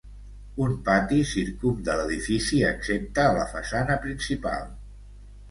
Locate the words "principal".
4.09-4.67